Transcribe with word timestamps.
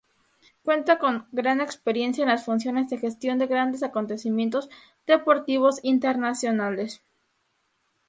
Cuenta 0.63 0.97
con 0.97 1.27
gran 1.31 1.61
experiencia 1.61 2.23
en 2.23 2.29
las 2.29 2.43
funciones 2.43 2.89
de 2.89 2.97
gestión 2.97 3.37
de 3.37 3.45
grandes 3.45 3.83
acontecimientos 3.83 4.67
deportivos 5.05 5.75
internacionales. 5.83 7.03